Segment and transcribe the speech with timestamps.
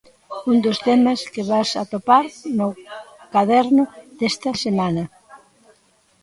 [0.51, 2.25] Un dos temas que vas atopar
[2.57, 2.67] no
[3.33, 3.83] caderno
[4.19, 5.03] desta semana.